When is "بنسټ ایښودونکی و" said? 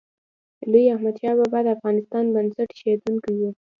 2.35-3.41